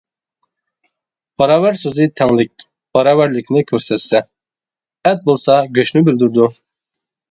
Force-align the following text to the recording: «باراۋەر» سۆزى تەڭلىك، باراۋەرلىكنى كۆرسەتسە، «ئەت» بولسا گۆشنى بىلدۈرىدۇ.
«باراۋەر» 1.41 1.77
سۆزى 1.81 2.09
تەڭلىك، 2.23 2.67
باراۋەرلىكنى 2.99 3.65
كۆرسەتسە، 3.71 4.25
«ئەت» 4.27 5.27
بولسا 5.31 5.63
گۆشنى 5.81 6.09
بىلدۈرىدۇ. 6.13 6.55